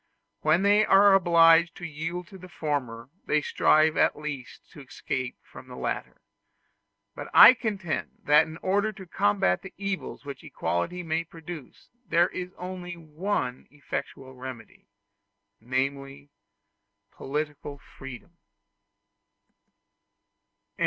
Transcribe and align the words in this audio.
When 0.41 0.63
they 0.63 0.83
are 0.83 1.13
obliged 1.13 1.75
to 1.75 1.85
yield 1.85 2.25
to 2.29 2.39
the 2.39 2.49
former, 2.49 3.11
they 3.27 3.43
strive 3.43 3.97
at 3.97 4.15
least 4.17 4.67
to 4.71 4.81
escape 4.81 5.37
from 5.43 5.67
the 5.67 5.75
latter. 5.75 6.21
But 7.13 7.29
I 7.35 7.53
contend 7.53 8.09
that 8.23 8.47
in 8.47 8.57
order 8.63 8.91
to 8.93 9.05
combat 9.05 9.61
the 9.61 9.75
evils 9.77 10.25
which 10.25 10.43
equality 10.43 11.03
may 11.03 11.23
produce, 11.23 11.89
there 12.09 12.29
is 12.29 12.51
only 12.57 12.97
one 12.97 13.67
effectual 13.69 14.33
remedy 14.33 14.87
namely, 15.59 16.31
political 17.11 17.77
freedom. 17.77 18.39